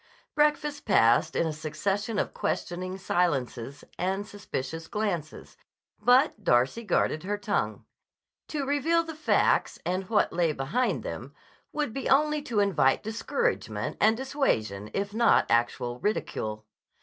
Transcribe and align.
Breakfast 0.33 0.85
passed 0.85 1.35
in 1.35 1.45
a 1.45 1.53
succession 1.53 2.17
of 2.17 2.33
questioning 2.33 2.97
silences 2.97 3.83
and 3.99 4.25
suspicious 4.25 4.87
glances, 4.87 5.57
but 6.01 6.43
Darcy 6.43 6.83
guarded 6.83 7.21
her 7.21 7.37
tongue. 7.37 7.85
To 8.47 8.65
reveal 8.65 9.03
the 9.03 9.13
facts 9.13 9.77
and 9.85 10.09
what 10.09 10.33
lay 10.33 10.53
behind 10.53 11.03
them 11.03 11.35
would 11.71 11.93
be 11.93 12.09
only 12.09 12.41
to 12.41 12.61
invite 12.61 13.03
discouragement 13.03 13.97
and 14.01 14.17
dissuasion 14.17 14.89
if 14.95 15.13
not 15.13 15.45
actual 15.51 15.99
ridicule. 15.99 16.65